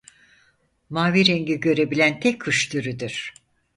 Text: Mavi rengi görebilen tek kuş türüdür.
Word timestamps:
Mavi 0.89 1.25
rengi 1.25 1.59
görebilen 1.59 2.19
tek 2.19 2.41
kuş 2.41 2.69
türüdür. 2.69 3.33